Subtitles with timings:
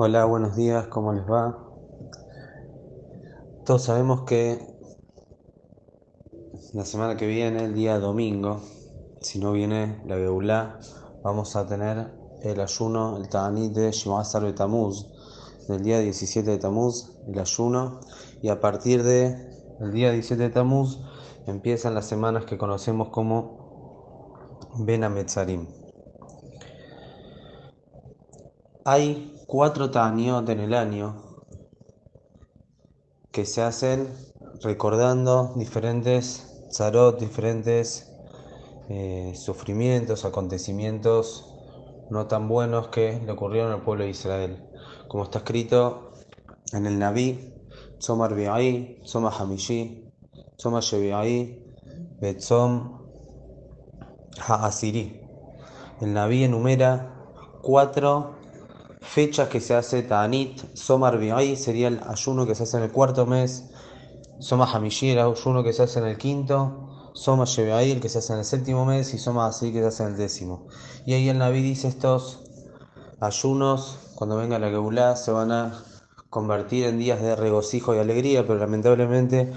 [0.00, 1.58] Hola, buenos días, ¿cómo les va?
[3.66, 4.56] Todos sabemos que
[6.72, 8.60] la semana que viene, el día domingo,
[9.20, 10.78] si no viene la Beulá,
[11.24, 12.12] vamos a tener
[12.44, 15.04] el ayuno, el Ta'anit de Shimazar de Tamuz,
[15.66, 17.98] del día 17 de Tamuz, el ayuno,
[18.40, 19.34] y a partir de
[19.80, 21.00] el día 17 de Tamuz
[21.48, 25.66] empiezan las semanas que conocemos como Ben Ametzarim.
[28.84, 31.16] Hay cuatro Ta'aniot en el año
[33.32, 34.06] que se hacen
[34.62, 38.12] recordando diferentes tzarot, diferentes
[38.90, 41.50] eh, sufrimientos, acontecimientos
[42.10, 44.68] no tan buenos que le ocurrieron al pueblo de Israel.
[45.08, 46.12] Como está escrito
[46.74, 47.54] en el Naví,
[47.98, 50.12] Tzomar Bi'ai, Tzomar Hamishi,
[50.58, 51.58] Shebi'ai,
[52.20, 52.98] Betzom
[54.46, 55.22] Ha'asiri.
[56.02, 57.14] El Naví enumera
[57.62, 58.37] cuatro
[59.00, 62.92] fechas que se hace Ta'anit, Somar Bi'ai sería el ayuno que se hace en el
[62.92, 63.70] cuarto mes,
[64.40, 68.18] Soma Hamishi el ayuno que se hace en el quinto, Soma Shebe'ai el que se
[68.18, 70.68] hace en el séptimo mes y Soma Así que se hace en el décimo.
[71.06, 72.44] Y ahí el Naví dice estos
[73.20, 75.84] ayunos, cuando venga la Geulá, se van a
[76.30, 79.52] convertir en días de regocijo y alegría, pero lamentablemente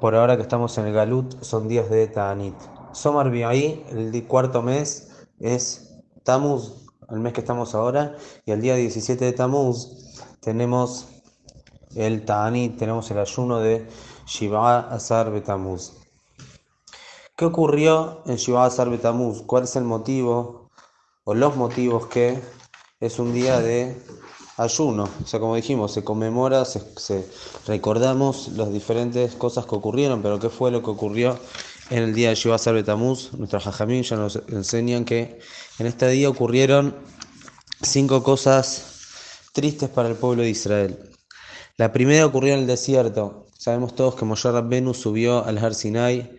[0.00, 2.54] por ahora que estamos en el Galut son días de Ta'anit.
[2.92, 8.74] Somar Bi'ai, el cuarto mes, es Tamuz, el mes que estamos ahora, y el día
[8.74, 9.88] 17 de Tamuz
[10.40, 11.06] tenemos
[11.94, 13.88] el Ta'anit, tenemos el ayuno de
[14.26, 15.92] Shiva Azar Betamuz.
[17.34, 19.42] ¿Qué ocurrió en Shiva Azar Betamuz?
[19.42, 20.70] ¿Cuál es el motivo
[21.24, 22.40] o los motivos que
[23.00, 23.96] es un día de
[24.56, 25.08] ayuno?
[25.22, 27.26] O sea, como dijimos, se conmemora, se,
[27.66, 31.38] recordamos las diferentes cosas que ocurrieron, pero ¿qué fue lo que ocurrió
[31.90, 33.32] en el día de Shiva Azar Betamuz?
[33.34, 35.38] Nuestros hajamim ya nos enseñan que
[35.78, 36.96] en este día ocurrieron
[37.82, 40.98] cinco cosas tristes para el pueblo de Israel.
[41.76, 43.46] La primera ocurrió en el desierto.
[43.56, 46.38] Sabemos todos que Moshe Rabbenu subió al Har Sinai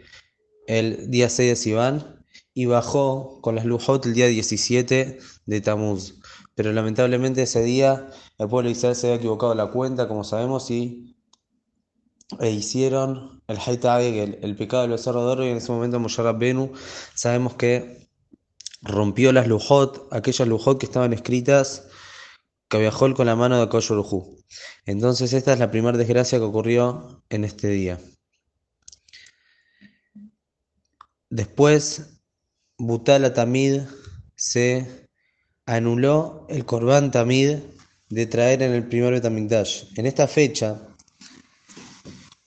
[0.68, 6.16] el día 6 de Sivan y bajó con las Lujot el día 17 de Tamuz.
[6.56, 8.08] Pero lamentablemente ese día
[8.38, 11.09] el pueblo de Israel se había equivocado la cuenta, como sabemos, y
[12.40, 16.22] e hicieron el Haitageg, el, el pecado del becerro de y en ese momento Moshe
[16.22, 16.74] Rabbenu
[17.16, 18.10] sabemos que
[18.82, 21.88] rompió las Lujot, aquellas Lujot que estaban escritas
[22.70, 24.38] que viajó con la mano de Koyorujú.
[24.86, 28.00] Entonces esta es la primera desgracia que ocurrió en este día.
[31.32, 32.22] Después,
[32.78, 33.82] Butala Tamid
[34.36, 35.08] se
[35.66, 37.58] anuló el Korban Tamid
[38.10, 39.86] de traer en el primer Betamigdash.
[39.96, 40.89] En esta fecha,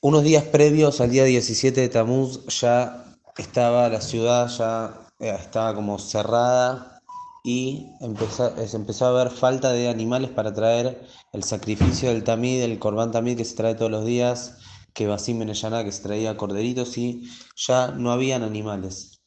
[0.02, 3.04] unos días previos al día 17 de Tamuz, ya
[3.36, 7.00] estaba la ciudad, ya estaba como cerrada
[7.44, 12.62] y empezó, se empezó a ver falta de animales para traer el sacrificio del tamid,
[12.62, 14.58] el corbán tamid que se trae todos los días,
[14.92, 17.22] que Basim Beneyana, que se traía corderitos y
[17.54, 19.20] ya no habían animales.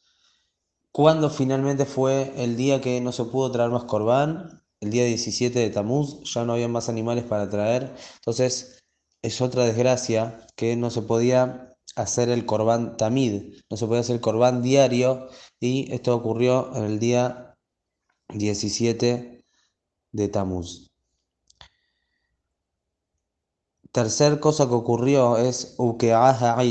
[0.91, 5.58] Cuando finalmente fue el día que no se pudo traer más corbán, el día 17
[5.58, 7.96] de Tamuz, ya no había más animales para traer.
[8.16, 8.84] Entonces
[9.25, 14.18] es otra desgracia que no se podía hacer el corbán tamid, no se podía hacer
[14.18, 17.58] el corbán diario y esto ocurrió en el día
[18.30, 19.44] 17
[20.12, 20.91] de Tamuz.
[23.91, 26.62] Tercer cosa que ocurrió es Uke'ah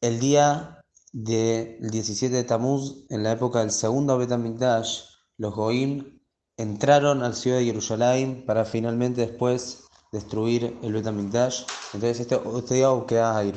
[0.00, 5.00] El día del 17 de Tamuz, en la época del segundo Betamikdash,
[5.38, 6.20] los Goim
[6.56, 11.64] entraron al ciudad de Jerusalén para finalmente después destruir el Betamikdash.
[11.94, 12.88] Entonces este, este día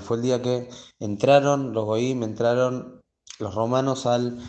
[0.03, 3.01] fue el día que entraron los Goim, entraron
[3.37, 4.39] los romanos al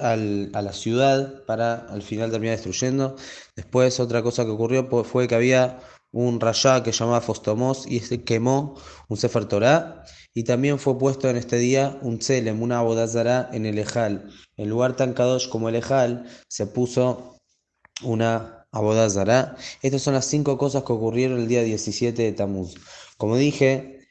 [0.00, 3.16] al, a la ciudad para al final terminar destruyendo.
[3.54, 5.80] Después otra cosa que ocurrió fue que había
[6.12, 8.74] un rayá que llamaba Fostomos y este quemó
[9.08, 10.04] un Sefer Torah
[10.34, 14.30] y también fue puesto en este día un tzelem, una abodazara en el Ejal.
[14.56, 17.36] En lugar tan kadosh como el Ejal se puso
[18.02, 19.56] una abodazara.
[19.82, 22.74] Estas son las cinco cosas que ocurrieron el día 17 de Tamuz.
[23.16, 24.08] Como dije,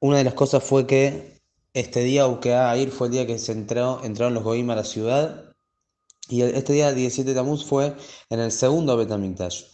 [0.00, 1.40] una de las cosas fue que
[1.74, 2.26] este día
[2.76, 5.54] ir fue el día que se entró, entraron los Goim a la ciudad.
[6.28, 7.94] Y este día 17 de Tamuz fue
[8.30, 9.64] en el segundo Betamikdash.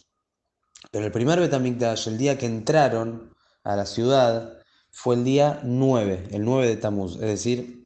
[0.91, 4.59] Pero el primer Betamikdash, el día que entraron a la ciudad,
[4.91, 7.82] fue el día 9, el 9 de Tamuz, es decir,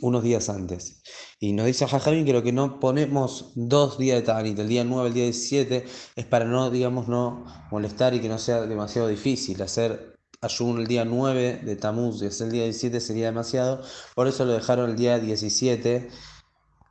[0.00, 1.02] unos días antes.
[1.38, 4.84] Y nos dice Jajamín que lo que no ponemos dos días de Tanit, el día
[4.84, 5.84] 9, el día 17,
[6.16, 9.60] es para no, digamos, no molestar y que no sea demasiado difícil.
[9.62, 13.82] Hacer ayuno el día 9 de Tamuz y es el día 17 sería demasiado,
[14.14, 16.08] por eso lo dejaron el día 17,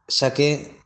[0.08, 0.80] ya que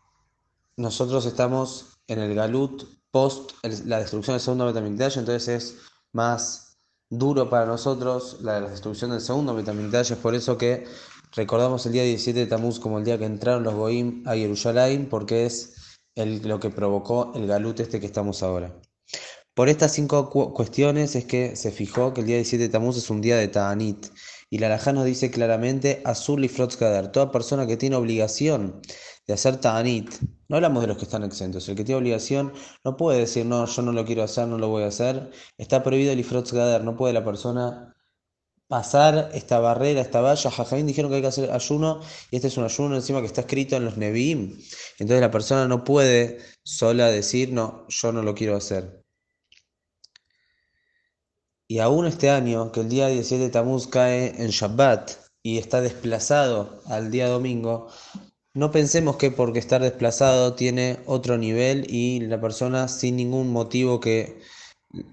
[0.77, 3.51] nosotros estamos en el Galut post
[3.86, 5.77] la destrucción del segundo Betamigdash, entonces es
[6.13, 6.77] más
[7.09, 10.86] duro para nosotros la, destrucción del segundo Betamigdash, es por eso que
[11.35, 15.07] recordamos el día 17 de Tamuz como el día que entraron los Goim a Jerusalén,
[15.09, 15.74] porque es
[16.15, 18.80] lo que provocó el Galut este que estamos ahora.
[19.53, 23.09] Por estas cinco cuestiones es que se fijó que el día 17 de Tamuz es
[23.09, 24.07] un día de Ta'anit.
[24.50, 28.81] Y la Alajá nos dice claramente, Azul y Frotzkader, toda persona que tiene obligación
[29.27, 30.12] de hacer Ta'anit,
[30.47, 32.53] no hablamos de los que están exentos, el que tiene obligación
[32.83, 35.31] no puede decir, no, yo no lo quiero hacer, no lo voy a hacer.
[35.57, 37.93] Está prohibido el Ifrotzkader, no puede la persona
[38.68, 40.51] pasar esta barrera, esta valla.
[40.51, 42.01] Jajamín dijeron que hay que hacer ayuno
[42.31, 44.57] y este es un ayuno encima que está escrito en los Nevi'im.
[45.00, 49.04] Entonces la persona no puede sola decir, no, yo no lo quiero hacer.
[51.68, 55.12] Y aún este año, que el día 17 de Tamuz cae en Shabbat
[55.42, 57.88] y está desplazado al día domingo,
[58.54, 64.00] no pensemos que porque estar desplazado tiene otro nivel y la persona sin ningún motivo
[64.00, 64.42] que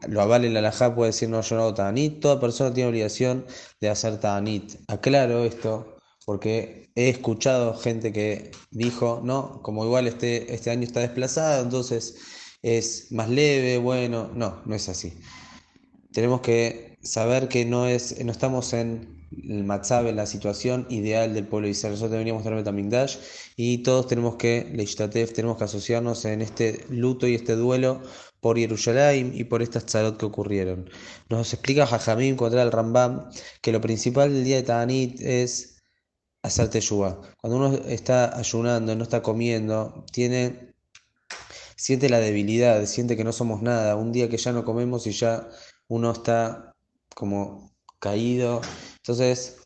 [0.09, 2.21] lo avale la alajá puede decir no, yo no hago ta'anit.
[2.21, 3.47] Toda persona tiene obligación
[3.81, 4.77] de hacer ta'anit.
[4.89, 5.97] Aclaro esto
[6.27, 12.17] porque he escuchado gente que dijo, no, como igual este, este año está desplazado, entonces
[12.63, 15.17] es más leve, bueno, no, no es así
[16.13, 21.35] tenemos que saber que no, es, no estamos en el Matzab, en la situación ideal
[21.35, 21.93] del pueblo de Israel.
[21.93, 23.17] Nosotros deberíamos tener Betamigdash
[23.57, 28.03] y todos tenemos que, Leishtatef, tenemos que asociarnos en este luto y este duelo
[28.41, 30.91] por Jerusalén y por estas tzarot que ocurrieron.
[31.29, 35.83] Nos explica Jajamim contra el Rambam que lo principal del día de Ta'anit es
[36.43, 37.21] hacer teshuvah.
[37.39, 40.71] Cuando uno está ayunando, no está comiendo, tiene
[41.77, 43.97] siente la debilidad, siente que no somos nada.
[43.97, 45.49] Un día que ya no comemos y ya
[45.89, 46.75] uno está
[47.15, 48.61] como caído.
[48.97, 49.57] Entonces,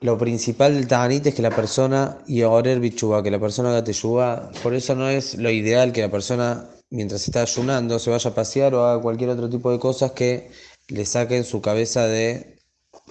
[0.00, 3.84] lo principal del Ta'anit es que la persona, y orer bichuba, que la persona haga
[3.84, 8.30] teshuva, por eso no es lo ideal que la persona, mientras está ayunando, se vaya
[8.30, 10.50] a pasear o haga cualquier otro tipo de cosas que
[10.88, 12.54] le saquen su cabeza de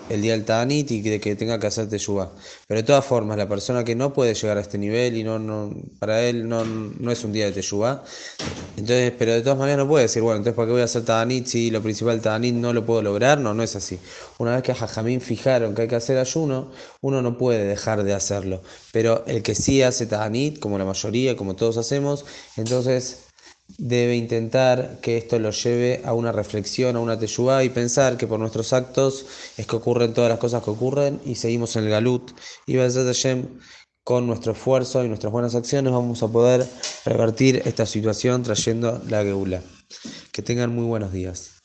[0.10, 2.32] el día del Ta'anit y de que tenga que hacer Teshuvah.
[2.68, 5.38] Pero de todas formas, la persona que no puede llegar a este nivel y no,
[5.40, 8.04] no para él no, no es un día de Teshuvah,
[8.78, 11.06] entonces, pero de todas maneras no puede decir, bueno, entonces ¿para qué voy a hacer
[11.06, 13.40] Ta'anit si lo principal Ta'anit no lo puedo lograr?
[13.40, 14.00] No, no es así.
[14.40, 16.72] Una vez que a Jajamín fijaron que hay que hacer ayuno,
[17.02, 18.62] uno no puede dejar de hacerlo.
[18.92, 22.26] Pero el que sí hace Ta'anit, como la mayoría, como todos hacemos,
[22.58, 23.33] entonces
[23.78, 28.28] debe intentar que esto lo lleve a una reflexión, a una teyubá y pensar que
[28.28, 29.26] por nuestros actos
[29.58, 32.32] es que ocurren todas las cosas que ocurren y seguimos en el galut.
[32.68, 33.60] Y Hashem,
[34.04, 36.68] con nuestro esfuerzo y nuestras buenas acciones vamos a poder
[37.06, 39.62] revertir esta situación trayendo la geula.
[40.32, 41.63] Que tengan muy buenos días.